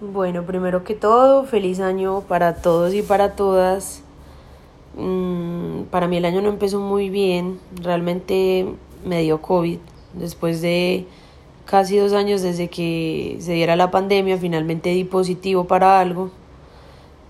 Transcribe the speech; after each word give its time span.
Bueno, 0.00 0.44
primero 0.44 0.84
que 0.84 0.94
todo, 0.94 1.44
feliz 1.44 1.80
año 1.80 2.20
para 2.28 2.56
todos 2.56 2.92
y 2.92 3.00
para 3.00 3.32
todas. 3.34 4.02
Mm, 4.94 5.84
para 5.90 6.06
mí 6.06 6.18
el 6.18 6.26
año 6.26 6.42
no 6.42 6.50
empezó 6.50 6.80
muy 6.80 7.08
bien, 7.08 7.58
realmente 7.82 8.66
me 9.06 9.22
dio 9.22 9.40
COVID. 9.40 9.78
Después 10.12 10.60
de 10.60 11.06
casi 11.64 11.96
dos 11.96 12.12
años 12.12 12.42
desde 12.42 12.68
que 12.68 13.38
se 13.40 13.54
diera 13.54 13.74
la 13.74 13.90
pandemia, 13.90 14.36
finalmente 14.36 14.90
di 14.90 15.04
positivo 15.04 15.64
para 15.64 15.98
algo. 15.98 16.30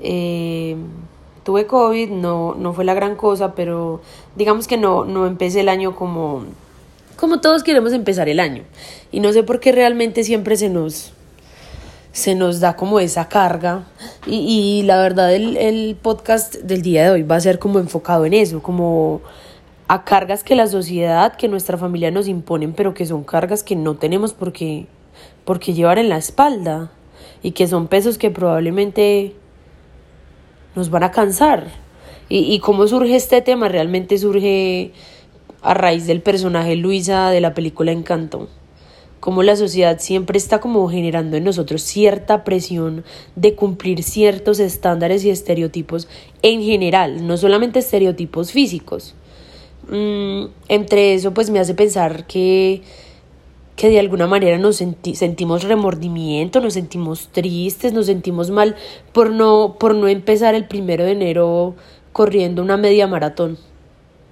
Eh, 0.01 0.77
tuve 1.45 1.67
COVID, 1.69 2.11
no, 2.11 2.57
no 2.57 2.73
fue 2.73 2.85
la 2.85 2.95
gran 2.95 3.15
cosa, 3.15 3.55
pero 3.55 4.01
digamos 4.35 4.67
que 4.67 4.77
no, 4.77 5.05
no 5.05 5.29
empecé 5.29 5.61
el 5.61 5.69
año 5.69 5.95
como, 5.95 6.43
como 7.15 7.41
todos 7.41 7.63
queremos 7.63 7.93
empezar 7.93 8.29
el 8.29 8.41
año. 8.41 8.65
Y 9.13 9.21
no 9.21 9.33
sé 9.33 9.45
por 9.45 9.61
qué 9.61 9.71
realmente 9.71 10.25
siempre 10.25 10.57
se 10.57 10.69
nos, 10.69 11.13
se 12.17 12.35
nos 12.35 12.61
da 12.61 12.77
como 12.77 12.99
esa 12.99 13.29
carga. 13.29 13.85
Y, 14.27 14.37
y 14.37 14.83
la 14.85 14.97
verdad, 14.97 15.35
el, 15.35 15.59
el 15.59 15.97
podcast 16.01 16.55
del 16.55 16.81
día 16.81 17.05
de 17.05 17.11
hoy 17.11 17.23
va 17.23 17.37
a 17.37 17.41
ser 17.41 17.59
como 17.59 17.79
enfocado 17.79 18.25
en 18.25 18.33
eso, 18.33 18.63
como 18.63 19.21
a 19.87 20.03
cargas 20.03 20.43
que 20.43 20.55
la 20.55 20.67
sociedad, 20.67 21.37
que 21.37 21.47
nuestra 21.47 21.77
familia 21.77 22.11
nos 22.11 22.27
imponen, 22.27 22.73
pero 22.73 22.95
que 22.95 23.05
son 23.05 23.23
cargas 23.23 23.63
que 23.63 23.77
no 23.77 23.97
tenemos 23.97 24.33
por 24.33 24.55
qué, 24.55 24.87
llevar 25.75 25.99
en 25.99 26.09
la 26.09 26.17
espalda 26.17 26.91
y 27.43 27.51
que 27.51 27.67
son 27.67 27.87
pesos 27.87 28.17
que 28.17 28.31
probablemente 28.31 29.35
nos 30.75 30.89
van 30.89 31.03
a 31.03 31.11
cansar. 31.11 31.67
Y, 32.31 32.51
y 32.51 32.61
cómo 32.61 32.87
surge 32.89 33.15
este 33.15 33.43
tema, 33.43 33.69
realmente 33.69 34.17
surge 34.17 34.93
a 35.61 35.75
raíz 35.75 36.07
del 36.07 36.23
personaje 36.23 36.77
Luisa 36.77 37.29
de 37.29 37.43
la 37.43 37.53
película 37.53 37.93
Encanto. 37.93 38.49
Cómo 39.27 39.43
la 39.43 39.57
sociedad 39.57 39.99
siempre 39.99 40.39
está 40.39 40.61
como 40.61 40.89
generando 40.89 41.37
en 41.37 41.43
nosotros 41.43 41.83
cierta 41.83 42.45
presión 42.45 43.03
de 43.35 43.57
cumplir 43.57 44.05
ciertos 44.05 44.61
estándares 44.61 45.25
y 45.25 45.31
estereotipos 45.31 46.07
en 46.43 46.63
general, 46.63 47.27
no 47.27 47.37
solamente 47.37 47.81
estereotipos 47.81 48.53
físicos 48.53 49.17
Mm, 49.89 50.47
entre 50.69 51.15
eso 51.15 51.33
pues 51.33 51.51
me 51.51 51.61
hace 51.61 51.75
pensar 51.75 52.27
que, 52.27 52.83
que 53.77 53.89
de 53.89 54.01
alguna 54.01 54.27
manera 54.27 54.59
nos 54.59 54.77
sentimos 54.77 55.63
remordimiento, 55.63 56.61
nos 56.61 56.75
sentimos 56.75 57.29
tristes, 57.29 57.93
nos 57.93 58.07
sentimos 58.07 58.51
mal 58.51 58.75
por 59.13 59.31
no, 59.31 59.77
por 59.79 59.95
no 59.95 60.09
empezar 60.09 60.55
el 60.55 60.67
primero 60.67 61.05
de 61.05 61.13
enero 61.13 61.77
corriendo 62.13 62.63
una 62.63 62.77
media 62.77 63.07
maratón. 63.07 63.59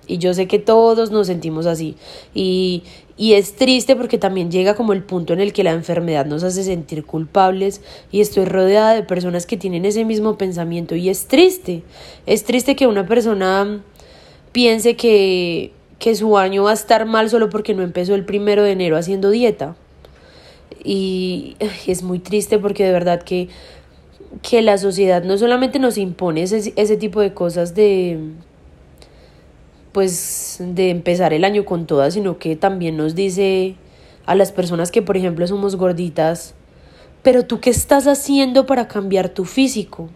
Y 0.07 0.19
yo 0.19 0.35
sé 0.35 0.47
que 0.47 0.59
todos 0.59 1.11
nos 1.11 1.27
sentimos 1.27 1.67
así. 1.67 1.97
Y, 2.35 2.83
y 3.17 3.35
es 3.35 3.55
triste 3.55 3.95
porque 3.95 4.19
también 4.19 4.51
llega 4.51 4.75
como 4.75 4.93
el 4.93 5.03
punto 5.03 5.33
en 5.33 5.41
el 5.41 5.53
que 5.53 5.63
la 5.63 5.71
enfermedad 5.71 6.27
nos 6.27 6.43
hace 6.43 6.65
sentir 6.65 7.05
culpables 7.05 7.81
y 8.11 8.21
estoy 8.21 8.45
rodeada 8.45 8.95
de 8.95 9.05
personas 9.05 9.47
que 9.47 9.57
tienen 9.57 9.85
ese 9.85 10.05
mismo 10.05 10.37
pensamiento 10.37 10.97
y 10.97 11.09
es 11.09 11.27
triste. 11.27 11.83
Es 12.27 12.45
triste 12.45 12.75
que 12.75 12.89
una 12.89 13.07
persona 13.07 13.83
piense 14.51 14.97
que, 14.97 15.73
que 16.01 16.17
su 16.17 16.37
año 16.39 16.65
va 16.65 16.73
a 16.73 16.75
estar 16.75 17.07
mal 17.07 17.31
solo 17.31 17.51
porque 17.51 17.75
no 17.75 17.83
empezó 17.83 18.17
el 18.17 18.25
primero 18.25 18.65
de 18.65 18.73
enero 18.73 18.97
haciendo 18.97 19.31
dieta. 19.31 19.77
Y 20.83 21.57
es 21.87 22.03
muy 22.03 22.19
triste 22.19 22.59
porque 22.59 22.85
de 22.85 22.93
verdad 22.93 23.23
que, 23.23 23.49
que 24.43 24.61
la 24.61 24.77
sociedad 24.77 25.23
no 25.23 25.39
solamente 25.39 25.79
nos 25.79 25.99
impone 25.99 26.43
ese, 26.43 26.73
ese 26.75 26.97
tipo 26.97 27.21
de 27.21 27.33
cosas 27.33 27.77
de 27.77 28.19
pues 29.95 30.59
de 30.61 30.91
empezar 30.91 31.33
el 31.33 31.45
año 31.45 31.65
con 31.65 31.87
todas, 31.87 32.13
sino 32.13 32.37
que 32.37 32.57
también 32.57 32.99
nos 32.99 33.15
dice 33.15 33.77
a 34.27 34.35
las 34.35 34.53
personas 34.53 34.91
que 34.91 35.01
por 35.01 35.17
ejemplo 35.17 35.47
somos 35.47 35.77
gorditas, 35.77 36.55
pero 37.23 37.47
tú 37.47 37.61
qué 37.61 37.71
estás 37.71 38.07
haciendo 38.07 38.67
para 38.67 38.89
cambiar 38.89 39.31
tu 39.31 39.47
físico? 39.47 40.11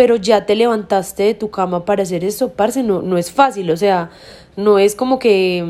pero 0.00 0.16
ya 0.16 0.46
te 0.46 0.56
levantaste 0.56 1.24
de 1.24 1.34
tu 1.34 1.50
cama 1.50 1.84
para 1.84 2.04
hacer 2.04 2.24
eso, 2.24 2.54
parce, 2.54 2.82
no, 2.82 3.02
no 3.02 3.18
es 3.18 3.30
fácil, 3.30 3.70
o 3.70 3.76
sea, 3.76 4.08
no 4.56 4.78
es 4.78 4.94
como 4.94 5.18
que 5.18 5.62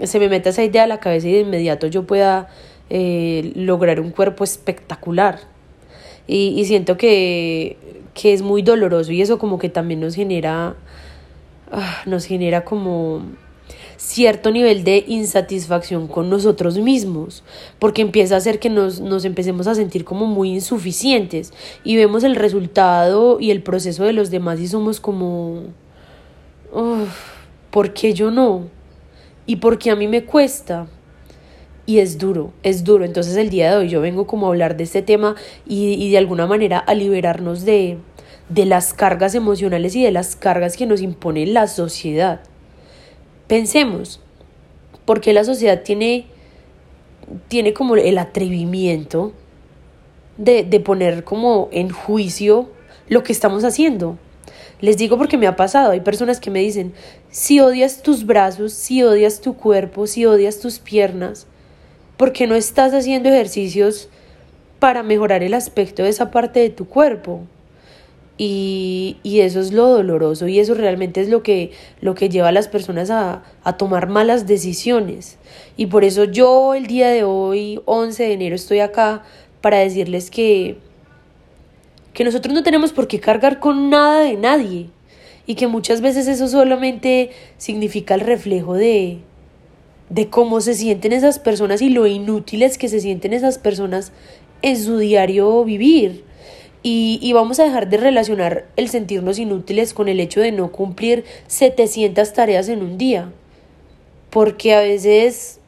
mm, 0.00 0.04
se 0.06 0.20
me 0.20 0.28
meta 0.28 0.50
esa 0.50 0.62
idea 0.62 0.84
a 0.84 0.86
la 0.86 1.00
cabeza 1.00 1.26
y 1.26 1.32
de 1.32 1.40
inmediato 1.40 1.88
yo 1.88 2.04
pueda 2.06 2.48
eh, 2.88 3.50
lograr 3.56 3.98
un 3.98 4.12
cuerpo 4.12 4.44
espectacular. 4.44 5.40
Y, 6.28 6.54
y 6.56 6.64
siento 6.66 6.96
que, 6.96 7.76
que, 8.14 8.32
es 8.32 8.42
muy 8.42 8.62
doloroso 8.62 9.10
y 9.10 9.22
eso 9.22 9.40
como 9.40 9.58
que 9.58 9.68
también 9.68 9.98
nos 9.98 10.14
genera, 10.14 10.76
ah, 11.72 12.02
nos 12.06 12.24
genera 12.24 12.64
como 12.64 13.22
cierto 14.02 14.50
nivel 14.50 14.82
de 14.82 15.04
insatisfacción 15.06 16.08
con 16.08 16.28
nosotros 16.28 16.76
mismos, 16.78 17.44
porque 17.78 18.02
empieza 18.02 18.34
a 18.34 18.38
hacer 18.38 18.58
que 18.58 18.68
nos, 18.68 19.00
nos 19.00 19.24
empecemos 19.24 19.68
a 19.68 19.74
sentir 19.76 20.04
como 20.04 20.26
muy 20.26 20.50
insuficientes 20.50 21.52
y 21.84 21.96
vemos 21.96 22.24
el 22.24 22.34
resultado 22.34 23.38
y 23.38 23.52
el 23.52 23.62
proceso 23.62 24.04
de 24.04 24.12
los 24.12 24.30
demás 24.30 24.58
y 24.58 24.66
somos 24.66 24.98
como, 24.98 25.62
¿por 27.70 27.94
qué 27.94 28.12
yo 28.12 28.30
no? 28.30 28.66
¿Y 29.46 29.56
por 29.56 29.78
qué 29.78 29.90
a 29.90 29.96
mí 29.96 30.08
me 30.08 30.24
cuesta? 30.24 30.88
Y 31.86 31.98
es 31.98 32.18
duro, 32.18 32.52
es 32.62 32.84
duro. 32.84 33.04
Entonces 33.04 33.36
el 33.36 33.50
día 33.50 33.70
de 33.70 33.76
hoy 33.76 33.88
yo 33.88 34.00
vengo 34.00 34.26
como 34.26 34.46
a 34.46 34.50
hablar 34.50 34.76
de 34.76 34.84
este 34.84 35.02
tema 35.02 35.34
y, 35.66 35.94
y 35.94 36.10
de 36.10 36.18
alguna 36.18 36.46
manera 36.46 36.78
a 36.78 36.94
liberarnos 36.94 37.64
de, 37.64 37.98
de 38.54 38.66
las 38.66 38.92
cargas 38.92 39.34
emocionales 39.34 39.96
y 39.96 40.04
de 40.04 40.10
las 40.10 40.36
cargas 40.36 40.76
que 40.76 40.86
nos 40.86 41.00
impone 41.00 41.46
la 41.46 41.66
sociedad. 41.66 42.40
Pensemos, 43.46 44.20
porque 45.04 45.32
la 45.32 45.44
sociedad 45.44 45.82
tiene, 45.82 46.26
tiene 47.48 47.72
como 47.72 47.96
el 47.96 48.18
atrevimiento 48.18 49.32
de, 50.36 50.64
de 50.64 50.80
poner 50.80 51.24
como 51.24 51.68
en 51.72 51.90
juicio 51.90 52.70
lo 53.08 53.22
que 53.22 53.32
estamos 53.32 53.64
haciendo. 53.64 54.18
Les 54.80 54.96
digo 54.96 55.16
porque 55.16 55.38
me 55.38 55.46
ha 55.46 55.56
pasado, 55.56 55.92
hay 55.92 56.00
personas 56.00 56.40
que 56.40 56.50
me 56.50 56.58
dicen, 56.58 56.92
si 57.30 57.60
odias 57.60 58.02
tus 58.02 58.26
brazos, 58.26 58.72
si 58.72 59.02
odias 59.02 59.40
tu 59.40 59.54
cuerpo, 59.54 60.06
si 60.06 60.26
odias 60.26 60.58
tus 60.58 60.78
piernas, 60.78 61.46
¿por 62.16 62.32
qué 62.32 62.46
no 62.46 62.54
estás 62.54 62.92
haciendo 62.92 63.28
ejercicios 63.28 64.08
para 64.78 65.02
mejorar 65.02 65.42
el 65.42 65.54
aspecto 65.54 66.02
de 66.02 66.10
esa 66.10 66.30
parte 66.30 66.60
de 66.60 66.70
tu 66.70 66.86
cuerpo? 66.86 67.46
Y, 68.44 69.18
y, 69.22 69.38
eso 69.42 69.60
es 69.60 69.72
lo 69.72 69.86
doloroso 69.86 70.48
y 70.48 70.58
eso 70.58 70.74
realmente 70.74 71.20
es 71.20 71.28
lo 71.28 71.44
que, 71.44 71.70
lo 72.00 72.16
que 72.16 72.28
lleva 72.28 72.48
a 72.48 72.52
las 72.52 72.66
personas 72.66 73.08
a, 73.08 73.44
a 73.62 73.76
tomar 73.76 74.08
malas 74.08 74.48
decisiones. 74.48 75.38
Y 75.76 75.86
por 75.86 76.02
eso 76.02 76.24
yo 76.24 76.74
el 76.74 76.88
día 76.88 77.08
de 77.10 77.22
hoy, 77.22 77.80
11 77.84 78.20
de 78.20 78.32
enero, 78.32 78.56
estoy 78.56 78.80
acá 78.80 79.22
para 79.60 79.78
decirles 79.78 80.28
que, 80.28 80.76
que 82.14 82.24
nosotros 82.24 82.52
no 82.52 82.64
tenemos 82.64 82.92
por 82.92 83.06
qué 83.06 83.20
cargar 83.20 83.60
con 83.60 83.90
nada 83.90 84.22
de 84.22 84.36
nadie 84.36 84.90
y 85.46 85.54
que 85.54 85.68
muchas 85.68 86.00
veces 86.00 86.26
eso 86.26 86.48
solamente 86.48 87.30
significa 87.58 88.14
el 88.14 88.22
reflejo 88.22 88.74
de, 88.74 89.18
de 90.10 90.30
cómo 90.30 90.60
se 90.60 90.74
sienten 90.74 91.12
esas 91.12 91.38
personas 91.38 91.80
y 91.80 91.90
lo 91.90 92.08
inútiles 92.08 92.76
que 92.76 92.88
se 92.88 92.98
sienten 92.98 93.34
esas 93.34 93.58
personas 93.58 94.10
en 94.62 94.76
su 94.76 94.98
diario 94.98 95.62
vivir 95.62 96.24
y, 96.82 97.18
y, 97.22 97.32
vamos 97.32 97.60
a 97.60 97.64
dejar 97.64 97.88
de 97.88 97.96
relacionar 97.96 98.66
el 98.76 98.88
sentirnos 98.88 99.38
inútiles 99.38 99.94
con 99.94 100.08
el 100.08 100.18
hecho 100.18 100.40
de 100.40 100.50
no 100.50 100.72
cumplir 100.72 101.24
700 101.46 102.32
tareas 102.32 102.68
en 102.68 102.82
un 102.82 102.98
día. 102.98 103.30
Porque 104.30 104.74
a 104.74 104.80
veces, 104.80 105.60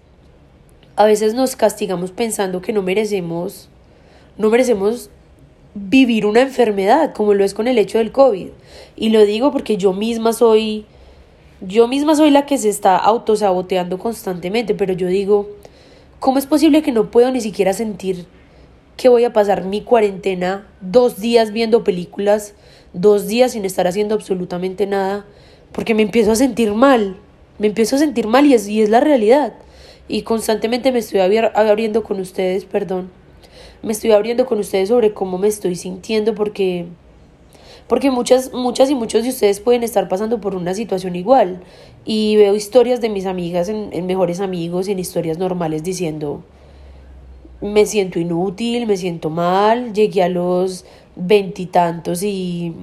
a 0.97 1.05
veces 1.05 1.35
nos 1.35 1.55
castigamos 1.55 2.11
pensando 2.11 2.63
que 2.63 2.73
no 2.73 2.83
merecemos, 2.83 3.69
no 4.39 4.51
merecemos 4.51 5.11
vivir 5.75 6.25
una 6.25 6.41
enfermedad, 6.41 7.13
como 7.13 7.35
lo 7.35 7.45
es 7.45 7.53
con 7.53 7.69
el 7.69 7.79
hecho 7.79 7.99
del 7.99 8.13
COVID. 8.13 8.49
Y 8.97 9.11
lo 9.11 9.25
digo 9.25 9.53
porque 9.53 9.77
yo 9.77 9.93
misma 9.93 10.33
soy, 10.33 10.87
yo 11.61 11.89
misma 11.89 12.15
soy 12.15 12.31
la 12.31 12.47
que 12.47 12.59
se 12.59 12.69
está 12.69 12.97
autosaboteando 12.97 13.99
constantemente, 13.99 14.75
pero 14.75 14.95
yo 14.95 15.09
digo, 15.09 15.49
¿cómo 16.21 16.39
es 16.39 16.47
posible 16.47 16.83
que 16.83 16.93
no 16.93 17.11
puedo 17.11 17.31
ni 17.31 17.41
siquiera 17.41 17.73
sentir 17.73 18.27
que 18.97 19.09
voy 19.09 19.25
a 19.25 19.33
pasar 19.33 19.65
mi 19.65 19.81
cuarentena 19.81 20.67
dos 20.81 21.21
días 21.21 21.53
viendo 21.53 21.85
películas, 21.85 22.55
dos 22.93 23.27
días 23.27 23.53
sin 23.53 23.65
estar 23.65 23.87
haciendo 23.87 24.15
absolutamente 24.15 24.87
nada, 24.87 25.25
porque 25.73 25.95
me 25.95 26.03
empiezo 26.03 26.33
a 26.33 26.37
sentir 26.37 26.73
mal, 26.73 27.17
me 27.59 27.67
empiezo 27.67 27.97
a 27.97 27.99
sentir 27.99 28.27
mal 28.27 28.47
y 28.47 28.55
es, 28.55 28.69
y 28.69 28.83
es 28.83 28.91
la 28.91 29.01
realidad. 29.01 29.55
Y 30.07 30.23
constantemente 30.23 30.93
me 30.93 30.99
estoy 30.99 31.21
abriendo 31.21 32.05
con 32.05 32.21
ustedes, 32.21 32.65
perdón, 32.65 33.11
me 33.83 33.93
estoy 33.93 34.13
abriendo 34.13 34.47
con 34.47 34.59
ustedes 34.59 34.89
sobre 34.89 35.13
cómo 35.13 35.39
me 35.39 35.49
estoy 35.49 35.77
sintiendo 35.77 36.35
porque 36.35 36.87
porque 37.87 38.11
muchas 38.11 38.51
muchas 38.55 38.89
y 38.89 38.95
muchos 38.95 39.25
de 39.25 39.29
ustedes 39.29 39.61
pueden 39.61 39.83
estar 39.83 40.09
pasando 40.09 40.41
por 40.41 40.55
una 40.55 40.73
situación 40.73 41.17
igual 41.17 41.61
y 42.07 42.37
veo 42.37 42.55
historias 42.55 43.03
de 43.03 43.11
mis 43.11 43.27
amigas 43.27 43.69
en, 43.69 43.91
en 43.93 44.07
mejores 44.07 44.41
amigos 44.41 44.89
en 44.89 44.99
historias 44.99 45.37
normales 45.37 45.83
diciendo 45.83 46.43
me 47.65 47.87
siento 47.87 48.19
inútil, 48.19 48.87
me 48.87 48.99
siento 48.99 49.31
mal, 49.31 49.95
llegué 49.95 50.23
a 50.23 50.29
los 50.29 50.85
veintitantos 51.17 52.23
y, 52.23 52.75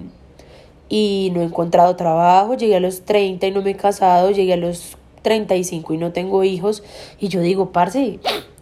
y, 0.90 1.32
no 1.36 1.42
he 1.42 1.44
encontrado 1.44 1.96
trabajo, 1.96 2.56
llegué 2.56 2.78
a 2.78 2.80
los 2.80 3.02
treinta 3.02 3.46
y 3.46 3.52
no 3.52 3.62
me 3.62 3.72
he 3.72 3.76
casado, 3.76 4.32
llegué 4.32 4.54
a 4.54 4.58
los 4.58 4.98
treinta 5.22 5.56
y 5.56 5.64
cinco 5.64 5.94
y 5.94 5.98
no 5.98 6.14
tengo 6.14 6.44
hijos. 6.44 6.84
Y 7.20 7.28
yo 7.28 7.42
digo, 7.42 7.72
parce, 7.72 8.20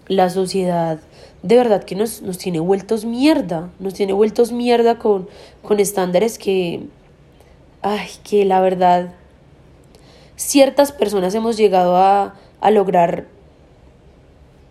la 0.09 0.29
sociedad 0.29 0.99
de 1.41 1.55
verdad 1.55 1.85
que 1.85 1.95
nos, 1.95 2.21
nos 2.21 2.37
tiene 2.37 2.59
vueltos 2.59 3.05
mierda, 3.05 3.69
nos 3.79 3.93
tiene 3.93 4.11
vueltos 4.11 4.51
mierda 4.51 4.99
con, 4.99 5.29
con 5.63 5.79
estándares 5.79 6.37
que, 6.37 6.81
ay, 7.81 8.09
que 8.25 8.43
la 8.43 8.59
verdad, 8.59 9.13
ciertas 10.35 10.91
personas 10.91 11.33
hemos 11.33 11.55
llegado 11.55 11.95
a, 11.95 12.35
a 12.59 12.71
lograr, 12.71 13.27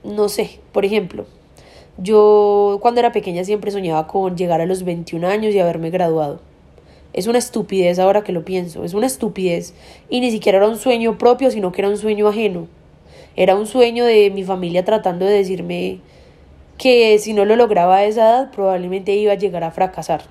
no 0.04 0.28
sé, 0.28 0.60
por 0.72 0.84
ejemplo, 0.84 1.24
yo 1.98 2.78
cuando 2.80 3.00
era 3.00 3.12
pequeña 3.12 3.44
siempre 3.44 3.72
soñaba 3.72 4.06
con 4.06 4.36
llegar 4.36 4.60
a 4.60 4.66
los 4.66 4.84
21 4.84 5.26
años 5.26 5.54
y 5.54 5.58
haberme 5.58 5.90
graduado. 5.90 6.40
Es 7.12 7.26
una 7.26 7.38
estupidez 7.38 7.98
ahora 7.98 8.22
que 8.22 8.32
lo 8.32 8.44
pienso, 8.44 8.84
es 8.84 8.94
una 8.94 9.06
estupidez. 9.06 9.74
Y 10.08 10.20
ni 10.20 10.30
siquiera 10.30 10.58
era 10.58 10.68
un 10.68 10.76
sueño 10.76 11.18
propio, 11.18 11.50
sino 11.50 11.72
que 11.72 11.80
era 11.80 11.88
un 11.88 11.96
sueño 11.96 12.28
ajeno. 12.28 12.68
Era 13.34 13.56
un 13.56 13.66
sueño 13.66 14.04
de 14.04 14.30
mi 14.30 14.44
familia 14.44 14.84
tratando 14.84 15.26
de 15.26 15.32
decirme 15.32 16.00
que 16.76 17.18
si 17.18 17.32
no 17.32 17.44
lo 17.44 17.56
lograba 17.56 17.96
a 17.96 18.04
esa 18.04 18.20
edad 18.20 18.50
probablemente 18.52 19.14
iba 19.16 19.32
a 19.32 19.36
llegar 19.36 19.64
a 19.64 19.72
fracasar. 19.72 20.22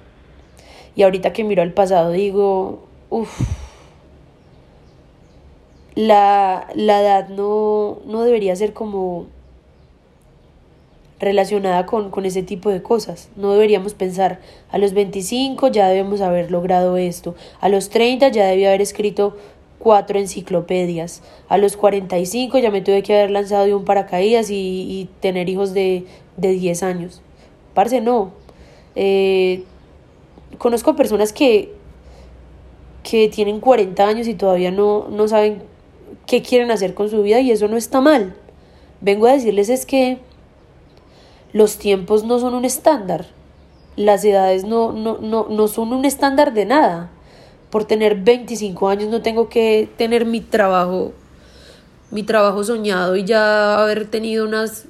Y 0.96 1.04
ahorita 1.04 1.34
que 1.34 1.44
miro 1.44 1.62
al 1.62 1.74
pasado 1.74 2.12
digo, 2.12 2.88
uff, 3.10 3.42
la, 5.96 6.68
la, 6.76 7.02
edad 7.02 7.30
no, 7.30 8.00
no 8.06 8.24
debería 8.24 8.56
ser 8.56 8.74
como 8.74 9.28
relacionada 11.20 11.86
con, 11.86 12.12
con, 12.12 12.26
ese 12.26 12.44
tipo 12.44 12.70
de 12.70 12.82
cosas. 12.82 13.30
No 13.36 13.54
deberíamos 13.54 13.94
pensar, 13.94 14.40
a 14.70 14.78
los 14.78 14.94
25 14.94 15.70
ya 15.70 15.88
debemos 15.88 16.22
haber 16.22 16.52
logrado 16.52 16.98
esto, 16.98 17.36
a 17.60 17.70
los 17.70 17.90
30 17.90 18.30
ya 18.30 18.46
debía 18.46 18.70
haber 18.70 18.82
escrito 18.82 19.36
cuatro 19.80 20.20
enciclopedias. 20.20 21.22
A 21.50 21.58
los 21.58 21.78
45 21.78 22.58
ya 22.60 22.72
me 22.72 22.82
tuve 22.82 23.04
que 23.04 23.18
haber 23.18 23.32
lanzado 23.32 23.66
de 23.66 23.76
un 23.76 23.86
paracaídas 23.86 24.50
y, 24.50 24.56
y 24.56 25.10
tener 25.22 25.50
hijos 25.50 25.74
de, 25.74 26.06
de 26.36 26.52
10 26.52 26.84
años. 26.84 27.22
Parce, 27.74 28.02
no. 28.02 28.32
Eh, 28.96 29.64
conozco 30.58 30.96
personas 30.96 31.34
que, 31.34 31.74
que 33.04 33.30
tienen 33.30 33.60
40 33.60 34.08
años 34.08 34.28
y 34.28 34.34
todavía 34.34 34.72
no, 34.72 35.08
no 35.10 35.28
saben 35.28 35.62
qué 36.26 36.42
quieren 36.42 36.72
hacer 36.72 36.94
con 36.94 37.10
su 37.10 37.22
vida 37.22 37.40
y 37.40 37.52
eso 37.52 37.68
no 37.68 37.78
está 37.78 38.02
mal. 38.02 38.36
Vengo 39.02 39.28
a 39.28 39.34
decirles 39.34 39.70
es 39.70 39.86
que 39.86 40.18
los 41.58 41.78
tiempos 41.78 42.24
no 42.24 42.40
son 42.40 42.54
un 42.54 42.66
estándar. 42.66 43.26
Las 43.96 44.24
edades 44.24 44.64
no, 44.64 44.92
no, 44.92 45.18
no, 45.18 45.48
no 45.50 45.68
son 45.68 45.92
un 45.92 46.06
estándar 46.06 46.54
de 46.54 46.66
nada 46.66 47.10
por 47.70 47.86
tener 47.86 48.16
25 48.16 48.90
años 48.90 49.10
no 49.10 49.22
tengo 49.22 49.50
que 49.50 49.90
tener 49.98 50.26
mi 50.26 50.42
trabajo, 50.42 51.14
mi 52.12 52.24
trabajo 52.24 52.64
soñado 52.64 53.16
y 53.16 53.26
ya 53.26 53.82
haber 53.82 54.08
tenido 54.08 54.46
unas 54.46 54.86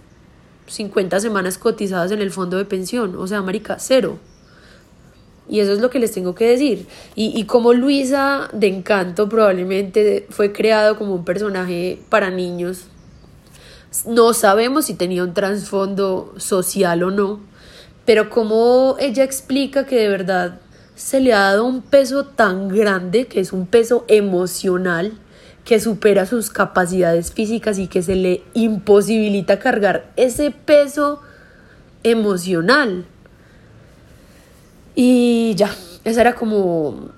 50 0.68 1.20
semanas 1.20 1.58
cotizadas 1.58 2.12
en 2.12 2.22
el 2.22 2.32
fondo 2.32 2.58
de 2.58 2.66
pensión. 2.66 3.16
O 3.16 3.26
sea, 3.28 3.42
marica, 3.42 3.78
cero. 3.80 4.20
Y 5.50 5.62
eso 5.62 5.72
es 5.72 5.80
lo 5.80 5.90
que 5.90 6.00
les 6.00 6.12
tengo 6.12 6.36
que 6.36 6.48
decir. 6.48 6.88
Y, 7.16 7.40
y 7.40 7.46
como 7.46 7.74
Luisa 7.74 8.50
de 8.52 8.68
Encanto 8.68 9.30
probablemente 9.30 10.28
fue 10.30 10.52
creado 10.52 10.98
como 10.98 11.16
un 11.16 11.24
personaje 11.24 12.00
para 12.10 12.30
niños, 12.30 12.90
no 14.06 14.34
sabemos 14.34 14.86
si 14.86 14.94
tenía 14.94 15.24
un 15.24 15.34
trasfondo 15.34 16.34
social 16.38 17.04
o 17.04 17.12
no, 17.12 17.40
pero 18.06 18.30
como 18.30 18.96
ella 19.00 19.24
explica 19.24 19.86
que 19.86 19.98
de 19.98 20.10
verdad 20.10 20.60
se 20.96 21.20
le 21.20 21.34
ha 21.34 21.42
dado 21.42 21.66
un 21.66 21.82
peso 21.82 22.26
tan 22.26 22.70
grande, 22.70 23.28
que 23.28 23.40
es 23.40 23.54
un 23.54 23.68
peso 23.68 24.06
emocional, 24.08 25.14
que 25.64 25.80
supera 25.80 26.26
sus 26.26 26.50
capacidades 26.50 27.32
físicas 27.32 27.78
y 27.78 27.88
que 27.88 28.02
se 28.02 28.16
le 28.16 28.42
imposibilita 28.54 29.60
cargar 29.60 30.10
ese 30.16 30.52
peso 30.52 31.22
emocional. 32.04 33.06
Y 34.96 35.54
ya, 35.56 35.70
ese 36.06 36.22
era 36.22 36.36
como, 36.36 37.10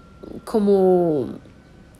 como 0.43 1.39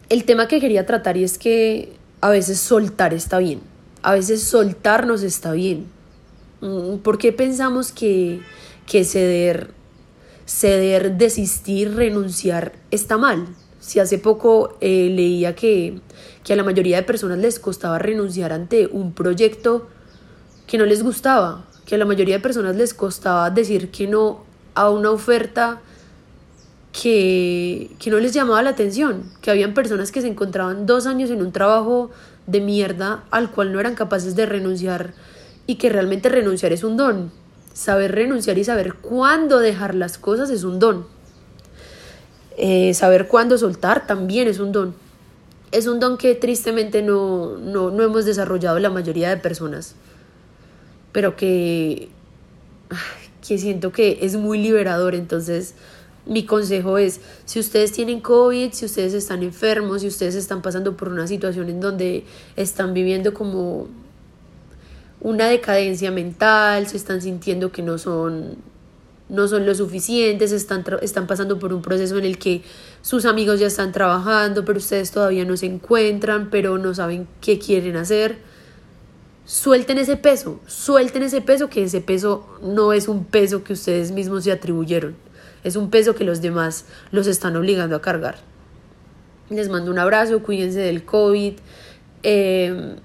el 0.10 0.24
tema 0.25 0.48
que 0.48 0.60
quería 0.60 0.86
tratar 0.86 1.18
y 1.18 1.24
es 1.24 1.38
que 1.38 1.94
a 2.19 2.30
veces 2.30 2.60
soltar 2.60 3.13
está 3.13 3.38
bien, 3.38 3.62
a 4.01 4.13
veces 4.13 4.44
soltarnos 4.44 5.24
está 5.24 5.51
bien. 5.54 5.88
Mm, 6.62 6.98
¿Por 6.98 7.18
qué 7.18 7.31
pensamos 7.31 7.92
que, 7.92 8.42
que 8.86 9.04
ceder 9.04 9.74
ceder, 10.50 11.16
desistir, 11.16 11.96
renunciar 11.96 12.74
está 12.90 13.18
mal. 13.18 13.46
Si 13.80 14.00
hace 14.00 14.18
poco 14.18 14.78
eh, 14.81 15.10
leía 15.10 15.56
que, 15.56 16.01
que 16.44 16.54
a 16.54 16.56
la 16.56 16.63
mayoría 16.63 16.98
de 16.98 17.04
personas 17.04 17.38
les 17.38 17.60
costaba 17.60 18.00
renunciar 18.00 18.51
ante 18.51 18.88
un 18.88 19.13
proyecto 19.13 19.88
que 20.68 20.78
no 20.78 20.86
les 20.86 21.04
gustaba, 21.04 21.66
que 21.86 21.95
a 21.95 21.98
la 21.98 22.06
mayoría 22.06 22.36
de 22.36 22.42
personas 22.42 22.75
les 22.75 22.94
costaba 22.94 23.50
decir 23.52 23.92
que 23.92 24.07
no 24.07 24.44
a 24.74 24.90
una 24.90 25.12
oferta 25.12 25.81
que, 26.92 27.92
que 28.00 28.10
no 28.10 28.20
les 28.20 28.34
llamaba 28.34 28.62
la 28.64 28.72
atención, 28.72 29.24
que 29.42 29.52
habían 29.52 29.74
personas 29.74 30.12
que 30.12 30.22
se 30.22 30.28
encontraban 30.28 30.86
dos 30.86 31.06
años 31.06 31.30
en 31.30 31.42
un 31.42 31.52
trabajo 31.52 32.10
de 32.48 32.62
mierda 32.62 33.24
al 33.32 33.52
cual 33.52 33.72
no 33.72 33.80
eran 33.80 33.96
capaces 33.96 34.36
de 34.36 34.46
renunciar 34.46 35.14
y 35.68 35.76
que 35.76 35.90
realmente 35.90 36.30
renunciar 36.30 36.74
es 36.74 36.84
un 36.84 36.98
don 36.98 37.32
Saber 37.80 38.14
renunciar 38.14 38.58
y 38.58 38.66
saber 38.66 38.96
cuándo 38.96 39.60
dejar 39.60 39.96
las 39.96 40.18
cosas 40.18 40.50
es 40.50 40.66
un 40.66 40.80
don. 40.80 41.06
Eh, 42.58 42.94
saber 42.94 43.30
cuándo 43.30 43.58
soltar 43.58 44.06
también 44.06 44.50
es 44.50 44.60
un 44.60 44.74
don. 44.74 44.94
Es 45.72 45.88
un 45.88 46.02
don 46.02 46.18
que 46.18 46.36
tristemente 46.36 47.02
no, 47.02 47.58
no, 47.58 47.90
no 47.90 48.04
hemos 48.04 48.26
desarrollado 48.26 48.80
la 48.80 48.90
mayoría 48.90 49.30
de 49.30 49.38
personas, 49.38 49.96
pero 51.14 51.38
que, 51.38 52.10
que 53.48 53.58
siento 53.58 53.94
que 53.94 54.20
es 54.24 54.36
muy 54.36 54.58
liberador. 54.58 55.16
Entonces, 55.16 55.74
mi 56.30 56.46
consejo 56.46 56.98
es, 56.98 57.20
si 57.46 57.60
ustedes 57.60 57.92
tienen 57.92 58.22
COVID, 58.22 58.72
si 58.72 58.86
ustedes 58.86 59.14
están 59.14 59.42
enfermos, 59.42 60.02
si 60.02 60.08
ustedes 60.08 60.36
están 60.36 60.62
pasando 60.62 60.96
por 60.96 61.10
una 61.10 61.28
situación 61.28 61.70
en 61.70 61.81
donde 61.81 62.24
están 62.56 62.94
viviendo 62.94 63.34
como 63.34 63.88
una 65.22 65.50
decadencia 65.50 66.12
mental, 66.12 66.88
se 66.88 66.98
están 66.98 67.22
sintiendo 67.22 67.72
que 67.72 67.81
no 67.81 67.98
son, 67.98 68.58
no 69.28 69.48
son 69.48 69.66
lo 69.66 69.74
suficientes, 69.74 70.52
están, 70.52 70.86
están 71.02 71.26
pasando 71.26 71.58
por 71.58 71.74
un 71.74 71.81
proceso 71.81 72.18
en 72.20 72.26
el 72.26 72.38
que 72.38 72.62
sus 73.02 73.26
amigos 73.26 73.60
ya 73.60 73.68
están 73.68 73.92
trabajando, 73.92 74.64
pero 74.64 74.78
ustedes 74.78 75.12
todavía 75.12 75.46
no 75.46 75.58
se 75.58 75.66
encuentran, 75.66 76.50
pero 76.52 76.78
no 76.78 76.94
saben 76.94 77.28
qué 77.42 77.58
quieren 77.58 77.96
hacer. 77.98 78.38
Suelten 79.46 79.98
ese 79.98 80.16
peso, 80.16 80.60
suelten 80.68 81.24
ese 81.24 81.42
peso, 81.42 81.72
que 81.72 81.84
ese 81.84 82.02
peso 82.02 82.46
no 82.62 82.94
es 82.94 83.08
un 83.08 83.26
peso 83.26 83.64
que 83.64 83.74
ustedes 83.74 84.12
mismos 84.12 84.44
se 84.44 84.52
atribuyeron, 84.52 85.16
es 85.64 85.76
un 85.76 85.90
peso 85.90 86.16
que 86.16 86.24
los 86.24 86.42
demás 86.42 86.86
los 87.12 87.28
están 87.28 87.56
obligando 87.56 87.95
a 87.95 88.02
cargar. 88.02 88.38
Les 89.50 89.69
mando 89.69 89.92
un 89.92 90.00
abrazo, 90.00 90.42
cuídense 90.44 90.80
del 90.80 91.04
COVID. 91.04 91.54
Eh, 92.24 92.95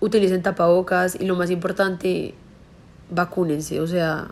utilicen 0.00 0.42
tapabocas 0.42 1.16
y 1.18 1.24
lo 1.24 1.36
más 1.36 1.50
importante, 1.50 2.34
vacúnense, 3.10 3.80
o 3.80 3.86
sea, 3.86 4.28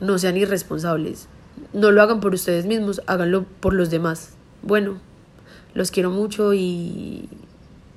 no 0.00 0.18
sean 0.18 0.36
irresponsables. 0.36 1.28
No 1.72 1.90
lo 1.90 2.02
hagan 2.02 2.20
por 2.20 2.34
ustedes 2.34 2.66
mismos, 2.66 3.02
háganlo 3.06 3.44
por 3.60 3.74
los 3.74 3.90
demás. 3.90 4.30
Bueno, 4.62 4.98
los 5.74 5.90
quiero 5.90 6.10
mucho 6.10 6.54
y, 6.54 7.28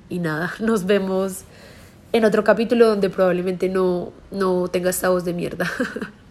y 0.08 0.18
nada, 0.18 0.52
nos 0.60 0.86
vemos 0.86 1.44
en 2.12 2.24
otro 2.24 2.44
capítulo 2.44 2.86
donde 2.86 3.10
probablemente 3.10 3.68
no, 3.68 4.12
no 4.30 4.68
tenga 4.68 4.90
esta 4.90 5.08
voz 5.08 5.24
de 5.24 5.34
mierda. 5.34 5.70